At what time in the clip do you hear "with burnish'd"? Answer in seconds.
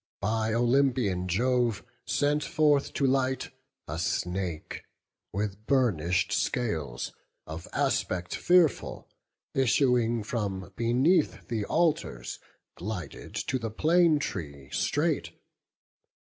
5.31-6.31